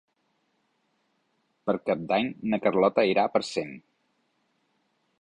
[1.69, 3.79] Per Cap d'Any na Carlota irà a Parcent.